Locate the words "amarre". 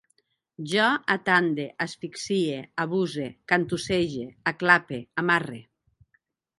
5.25-5.65